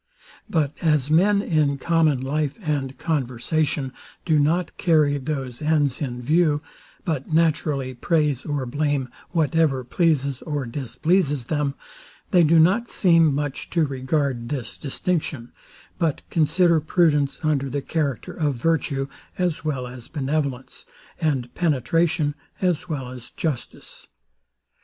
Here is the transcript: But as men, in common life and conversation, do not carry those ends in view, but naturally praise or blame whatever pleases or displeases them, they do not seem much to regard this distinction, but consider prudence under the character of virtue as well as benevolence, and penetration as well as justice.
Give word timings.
But 0.49 0.73
as 0.81 1.11
men, 1.11 1.43
in 1.43 1.77
common 1.77 2.21
life 2.21 2.57
and 2.63 2.97
conversation, 2.97 3.93
do 4.25 4.39
not 4.39 4.75
carry 4.77 5.19
those 5.19 5.61
ends 5.61 6.01
in 6.01 6.23
view, 6.23 6.63
but 7.05 7.31
naturally 7.31 7.93
praise 7.93 8.43
or 8.43 8.65
blame 8.65 9.09
whatever 9.29 9.83
pleases 9.83 10.41
or 10.41 10.65
displeases 10.65 11.45
them, 11.53 11.75
they 12.31 12.43
do 12.43 12.57
not 12.57 12.89
seem 12.89 13.31
much 13.35 13.69
to 13.77 13.85
regard 13.85 14.49
this 14.49 14.75
distinction, 14.79 15.51
but 15.99 16.23
consider 16.31 16.79
prudence 16.79 17.39
under 17.43 17.69
the 17.69 17.83
character 17.83 18.33
of 18.33 18.55
virtue 18.55 19.07
as 19.37 19.63
well 19.63 19.85
as 19.85 20.07
benevolence, 20.07 20.83
and 21.19 21.53
penetration 21.53 22.33
as 22.59 22.89
well 22.89 23.11
as 23.11 23.29
justice. 23.37 24.07